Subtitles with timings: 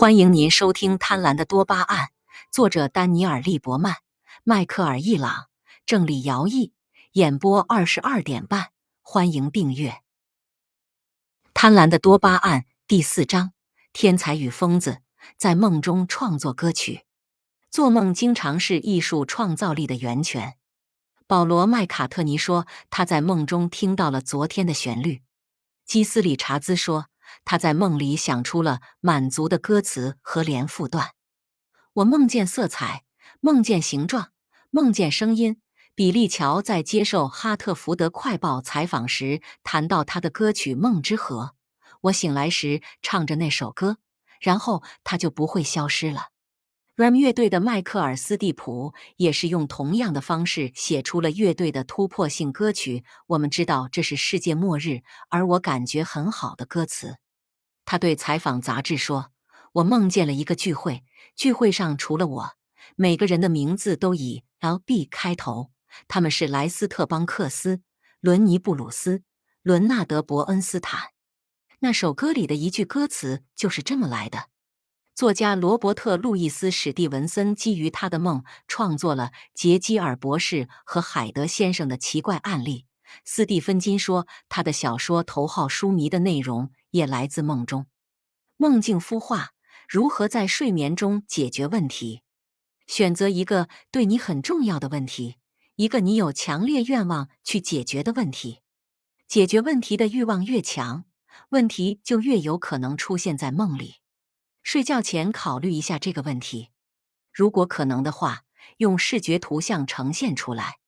[0.00, 2.06] 欢迎您收听《贪婪的多巴胺》，
[2.50, 3.96] 作者丹尼尔·利伯曼、
[4.44, 5.50] 迈克尔·伊朗，
[5.84, 6.72] 郑李尧毅，
[7.12, 8.70] 演播二十二点半。
[9.02, 9.90] 欢迎订阅
[11.52, 13.52] 《贪婪的多巴胺》第四章：
[13.92, 15.02] 天才与疯子
[15.36, 17.04] 在梦中创作歌曲。
[17.70, 20.56] 做梦经常是艺术创造力的源泉。
[21.26, 25.20] 保罗·麦卡特尼说，他在梦中听到了昨天的旋律。
[25.84, 27.09] 基斯理查兹说。
[27.44, 31.10] 他在梦里想出了满足的歌词和连复段。
[31.94, 33.04] 我梦见色彩，
[33.40, 34.30] 梦见形状，
[34.70, 35.60] 梦见声音。
[35.96, 41.54] 比利乔在接受《哈特福德快报》采访时谈到他的歌曲《梦之河》。
[42.02, 43.98] 我醒来时唱着那首歌，
[44.40, 46.28] 然后他就不会消失了。
[47.00, 53.04] Ram 乐队的迈克尔·斯蒂普也是用同样的方式写出了乐队的突破性歌曲。
[53.28, 57.16] 我们知道这是世界末日，而我感觉很好的歌词。
[57.86, 59.30] 他对采访杂志说
[59.72, 61.02] ：“我梦见了一个聚会，
[61.34, 62.50] 聚会上除了我，
[62.96, 65.70] 每个人的名字都以 L.B 开头。
[66.06, 67.80] 他们是莱斯特·邦克斯、
[68.20, 69.22] 伦尼·布鲁斯、
[69.62, 71.12] 伦纳德·伯恩斯坦。
[71.78, 74.50] 那首歌里的一句歌词就是这么来的。”
[75.20, 82.86] 作家罗伯特·路易斯·史蒂文森基于他的梦创作了杰基尔博士和海德先生的奇怪案例。
[83.26, 87.84] 斯蒂芬金说，他的小说头号书迷的内容也来自梦中。
[88.56, 89.50] 梦境孵化，
[89.86, 92.22] 如何在睡眠中解决问题？
[92.86, 95.36] 选择一个对你很重要的问题，
[95.76, 98.60] 一个你有强烈愿望去解决的问题。
[99.28, 101.04] 解决问题的欲望越强，
[101.50, 103.96] 问题就越有可能出现在梦里。
[104.72, 106.68] 睡觉前考虑一下这个问题，
[107.32, 108.44] 如果可能的话，
[108.76, 110.78] 用视觉图像呈现出来。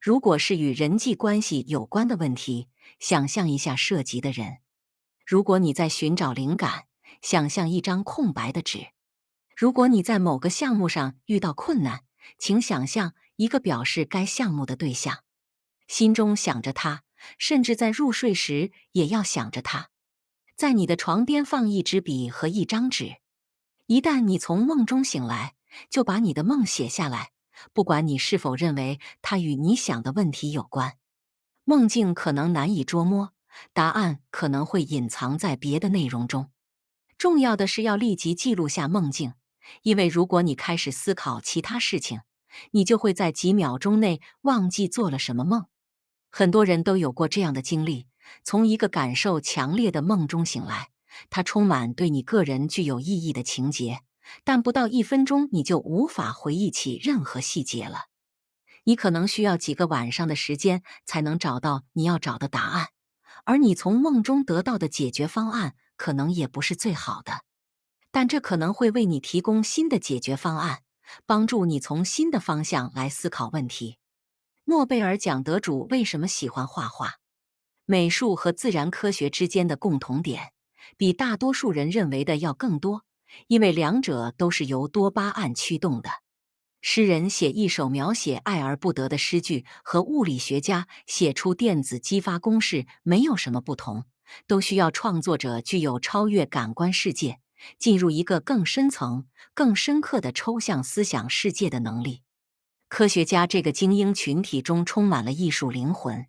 [0.00, 4.60] 如果是与人际关系有关的问题，想象一下涉及的人。
[5.26, 6.84] 如果你在寻找灵感，
[7.20, 8.86] 想象一张空白的纸。
[9.54, 12.04] 如果你在某个项目上遇到困难，
[12.38, 15.22] 请想象一个表示该项目的对象，
[15.86, 17.02] 心中想着他，
[17.36, 19.90] 甚至在入睡时也要想着他。
[20.56, 23.18] 在你的床边放一支笔和一张纸，
[23.88, 25.54] 一旦你从梦中醒来，
[25.88, 27.30] 就把你的梦写下来，
[27.72, 30.98] 不管你是否认为它与你想的问题有关。
[31.64, 33.32] 梦境可能难以捉摸，
[33.72, 36.50] 答案可能会隐藏在别的内容中。
[37.16, 39.32] 重要的是要立即记录下梦境，
[39.80, 42.20] 因为如果你开始思考其他事情，
[42.72, 45.64] 你就会在几秒钟内忘记做了什么梦。
[46.30, 48.06] 很多人都有过这样的经历。
[48.44, 50.90] 从一个感受强烈的梦中醒来，
[51.30, 54.00] 它充满对你个人具有意义的情节，
[54.44, 58.06] 但不到一分钟你就无法回忆起任何细节了。
[58.84, 62.88] 你可能需要几个晚上的时间才能找到你要找的答案，
[63.44, 67.42] 而你从梦中得到的解决方案可能也不是最好的，
[68.10, 70.82] 但这可能会为你提供新的解决方案，
[71.26, 73.98] 帮助你从新的方向来思考问题。
[74.64, 77.16] 诺贝尔奖得主为什么喜欢画画？
[77.84, 80.52] 美术和自然科学之间的共同点，
[80.96, 83.04] 比大多数人认为的要更多，
[83.46, 86.10] 因为两者都是由多巴胺驱动的。
[86.80, 94.04] 诗人写一首描写爱而不得的诗句，和物理学家写出电子激发公式没有什么不同，
[94.46, 97.40] 都需要创作者具有超越感官世界，
[97.78, 102.22] 进入一个更深层、更深刻的抽象思想世界的能力。
[102.88, 106.26] 科学家这个精英群体中充满了艺术灵魂。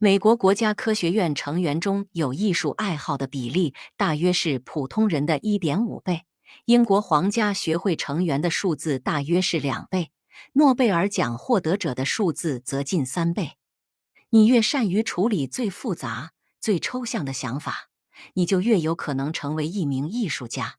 [0.00, 6.22] 美国国家科学院成员中有艺术爱好的比例大约是普通人的一点五倍，
[6.66, 10.12] 英国皇家学会成员的数字大约是两倍，
[10.52, 13.54] 诺贝尔奖获得者的数字则近三倍。
[14.30, 17.88] 你越善于处理最复杂、最抽象的想法，
[18.34, 20.76] 你就越有可能成为一名艺术家。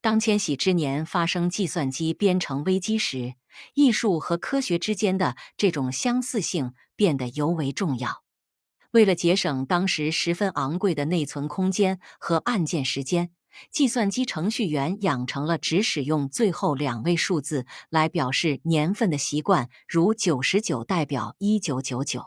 [0.00, 3.34] 当千禧之年发生计算机编程危机时，
[3.74, 8.22] 艺术和科学之间的这种相似性变得尤为重要。
[8.94, 13.32] 为了节省当时十分昂贵的内存空间和按键时间，
[13.68, 22.22] 计算机程序员养成了只使用最后两位数字来表示年份的习惯，如九十九代表一九九九。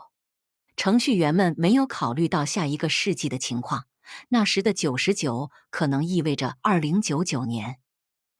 [0.76, 3.84] 程序员们没有考虑到下一个世纪的情况，
[4.28, 7.78] 那时的九十九可能意味着二零九九年。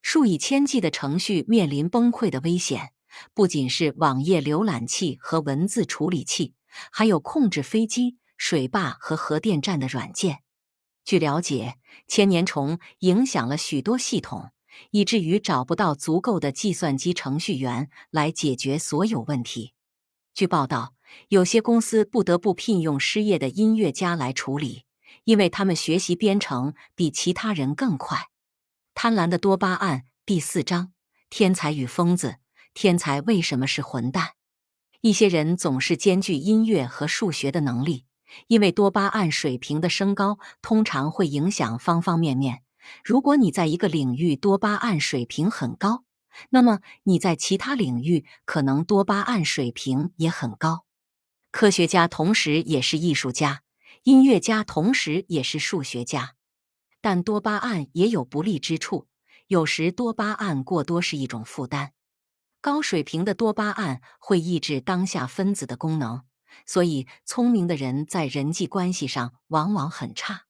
[0.02, 2.90] 数以千计的程序面临崩溃的危险，
[3.32, 6.52] 不仅是网页浏览器和文字处理器。
[6.90, 10.40] 还有控制飞机、水坝和核电站的软件。
[11.04, 14.50] 据了解，千年虫影响了许多系统，
[14.90, 19.72] 以至于找不到足够的计算机程序员来解决所有问题。
[20.34, 20.94] 据报道，
[21.28, 24.84] 有些公司不得不聘用失业的音乐家来处理，
[25.24, 28.28] 因为他们学习编程比其他人更快。
[28.94, 30.92] 贪婪的多巴胺第四章：
[31.30, 32.36] 天才与疯子。
[32.74, 34.34] 天才为什么是混蛋？
[35.00, 38.04] 一些人总是兼具音乐和数学的能力，
[38.48, 42.62] 因为多巴胺水平的升高通常会影响方方面面。
[43.04, 46.02] 如果你在一个领域多巴胺水平很高，
[46.50, 50.84] 那么你在其他领域可能多巴胺水平也很高。
[51.52, 53.62] 科学家同时也是艺术家，
[54.02, 56.34] 音乐家同时也是数学家。
[57.00, 59.06] 但多巴胺也有不利之处，
[59.46, 61.92] 有时多巴胺过多是一种负担。
[62.60, 66.22] 高水平的多巴胺会抑制当下分子的功能，
[66.66, 70.46] 所以聪明的人在人际关系上往往很差。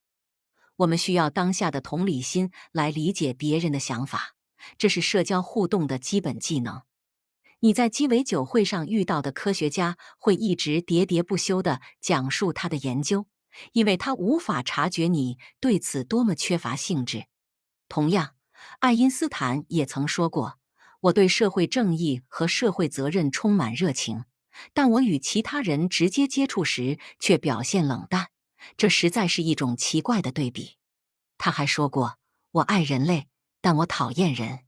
[0.76, 4.36] 我们需要当下的同理心来理解别人的想法，
[4.78, 6.82] 这是社交互动的基本技能。
[7.60, 13.26] 你在鸡尾酒会上遇到的科学家会一直喋喋不休地讲述他的研究，
[13.72, 17.26] 因为他无法察觉你对此多么缺乏兴致。
[17.88, 18.36] 同样，
[18.78, 20.57] 爱因斯坦也曾说过
[21.00, 24.24] ：“我对社会正义和社会责任充满热情，
[24.72, 28.28] 但我与其他人直接接触时却表现冷淡。”
[28.76, 30.76] 这实在是一种奇怪的对比。
[31.38, 32.18] 他还说过
[32.50, 33.28] ：“我爱人类，
[33.60, 34.60] 但我讨厌人。”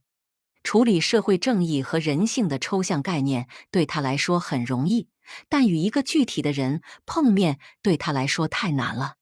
[0.63, 5.09] 处理社会正义和人性的抽象概念对他来说很容易，
[5.49, 9.15] 但与一个具体的人碰面对他来说太难了。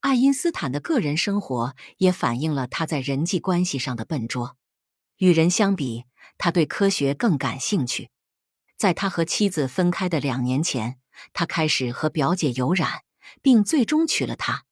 [0.00, 4.56] 爱因斯坦的个人生活也反映了他在人际关系上的笨拙。
[5.18, 6.04] 与人相比，
[6.38, 8.10] 他对科学更感兴趣。
[8.76, 10.98] 在他和妻子分开的两年前，
[11.32, 13.02] 他开始和表姐有染。
[13.42, 14.64] 并最终娶了她。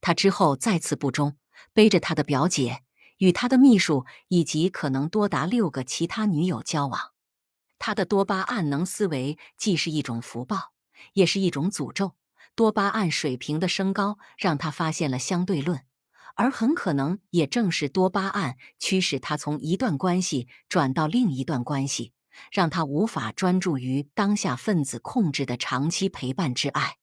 [0.00, 1.36] 他之后再次不忠，
[1.72, 2.82] 背着他的表姐，
[3.18, 7.12] 与他的秘书以及可能多达六个其他女友交往。
[7.78, 10.72] 他的多巴胺能思维既是一种福报，
[11.14, 12.14] 也是一种诅咒。
[12.54, 15.84] 多巴胺水平的升高让他发现了相对论，
[16.38, 22.12] 而很可能也正是多巴胺驱使他从一段关系转到另一段关系，
[22.52, 26.98] 让他无法专注于当下分子控制的长期陪伴之爱。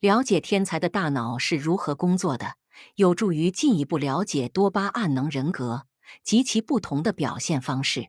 [0.00, 2.56] 了解天才的大脑是如何工作的，
[2.96, 5.86] 有助于进一步了解多巴胺能人格
[6.24, 8.08] 及其不同的表现方式。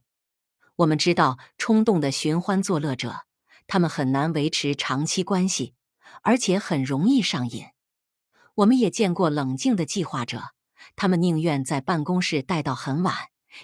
[0.77, 3.25] 我们知道，冲动的寻欢作乐者，
[3.67, 5.75] 他们很难维持长期关系，
[6.23, 7.65] 而且很容易上瘾。
[8.55, 10.54] 我们也见过冷静的计划者，
[10.95, 13.15] 他们宁愿在办公室待到很晚，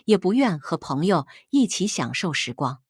[0.06, 2.82] 也不愿和朋友一起享受时光。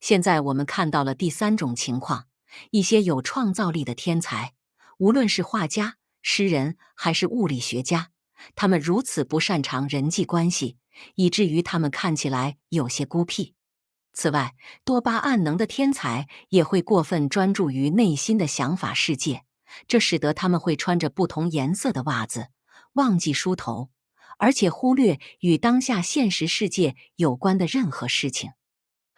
[0.00, 2.26] 现在我们看到了第三种情况：
[2.70, 4.54] 一些有创造力的天才。
[4.98, 8.10] 无论是画家、诗人还是物理学家，
[8.54, 10.78] 他们如此不擅长人际关系，
[11.16, 13.54] 以至于他们看起来有些孤僻。
[14.12, 14.54] 此外，
[14.84, 19.42] 多巴胺能的天才也会过分专注于内心的想法世界，
[19.86, 22.48] 这使得他们会穿着不同颜色的袜子，
[22.96, 23.88] 忘记梳头，
[24.36, 28.50] 而且忽略与当下现实世界有关的任何事情。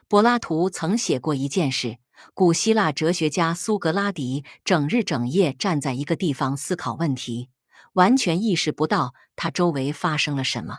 [0.06, 1.98] 柏拉图曾写过一件事。
[2.34, 7.48] 古希腊哲学家苏格拉底整日整夜站在一个地方思考问题，
[7.92, 10.78] 完全意识不到他周围发生了什么。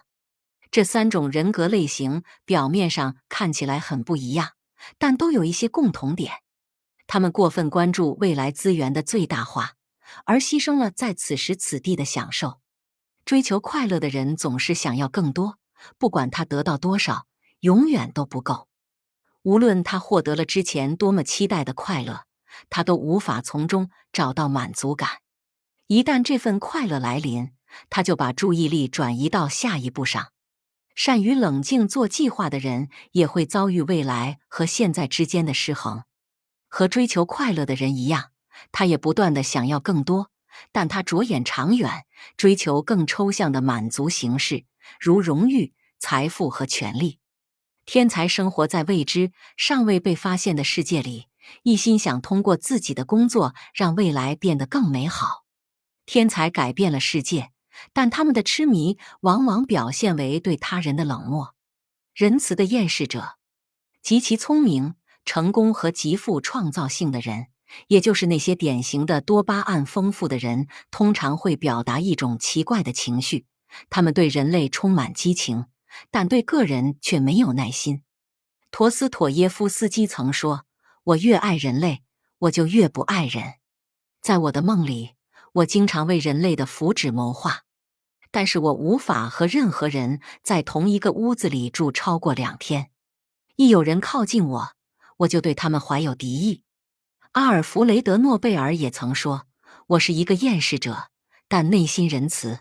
[0.70, 4.50] 这三种人格类型表面上看起来很不一样，
[4.98, 6.34] 但都有一些共同点：
[7.08, 9.76] 他们过分关注未来资源的最大化，
[10.26, 12.60] 而牺牲了在此时此地的享受。
[13.30, 15.60] 追求快乐的人总是想要更多，
[16.00, 17.28] 不管他得到多少，
[17.60, 18.68] 永远都不够。
[19.44, 22.24] 无论他获得了之前多么期待的快乐，
[22.72, 25.20] 他都无法从中找到满足感。
[25.86, 27.52] 一旦这份快乐来临，
[27.92, 30.30] 他就把注意力转移到下一步上。
[30.96, 36.02] 善于冷静做计划的人也会遭遇未来和现在之间的失衡。
[36.68, 38.32] 和追求快乐的人一样，
[38.72, 40.32] 他也不断的想要更多，
[40.72, 42.06] 但他着眼长远，
[42.38, 44.66] 追求更抽象的满足形式，
[45.00, 47.20] 如荣誉、财富和权利。
[47.86, 51.26] 天才生活在未知、尚未被发现的世界里，
[51.64, 55.46] 一心想通过自己的工作让未来变得更美好。
[56.06, 57.52] 天才改变了世界，
[57.94, 61.56] 但他们的痴迷往往表现为对他人的冷漠。
[62.14, 63.38] 仁慈的厌世者，
[64.02, 67.48] 极其聪明、成功和极富创造性的人，
[67.88, 73.46] 也就是那些典型的多巴胺丰富的人，通常会表达一种奇怪的情绪：
[73.90, 75.66] 他们对人类充满激情。
[76.12, 78.04] 但对个人却没有耐心。
[78.70, 80.66] 陀思妥耶夫斯基曾说
[81.04, 82.04] ：“我越爱人类，
[82.38, 83.56] 我就越不爱人。
[84.22, 85.16] 在我的梦里，
[85.54, 87.64] 我经常为人类的福祉谋划，
[88.30, 92.92] 但是我无法和任何人在同一个屋子里住超过两天。
[93.56, 94.70] 一有人靠近我，
[95.18, 96.62] 我就对他们怀有敌意。”
[97.40, 99.48] 阿尔弗雷德·诺贝尔也曾说
[99.96, 101.08] ：“我是一个厌世者，
[101.48, 102.60] 但内心仁慈。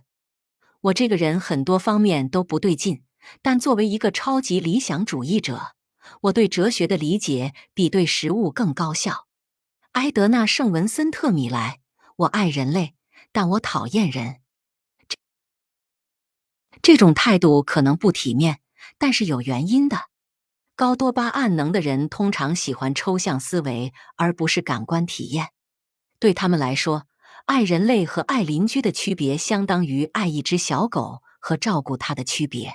[0.83, 3.03] 我这个人很多方面都不对劲。”
[3.43, 5.75] 但作为一个超级理想主义者，
[6.21, 9.27] 我对哲学的理解比对实物更高效。
[9.95, 11.81] 埃德纳·圣文森特·米莱，
[12.15, 12.95] 我爱人类，
[13.33, 14.37] 但我讨厌人。
[15.09, 15.17] 这
[16.81, 18.61] 这种态度可能不体面，
[18.97, 20.05] 但是有原因的。
[20.79, 25.49] 高多巴胺能的人通常喜欢抽象思维，而不是感官体验。
[26.21, 27.03] 对他们来说，
[27.47, 32.75] 爱人类和爱邻居的区别，相当于爱一只小狗和照顾它的区别。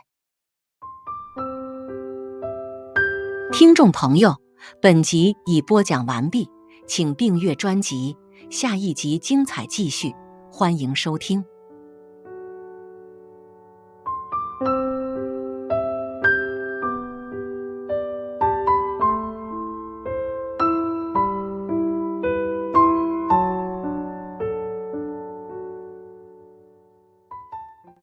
[3.54, 4.36] 听众朋友，
[4.82, 6.50] 本集已播讲完毕，
[6.86, 8.18] 请订阅专辑，
[8.52, 10.14] 下一集精彩继续，
[10.52, 11.46] 欢迎收听。